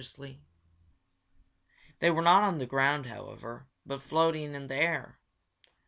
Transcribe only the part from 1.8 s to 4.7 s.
They were not on the ground, however, but floating in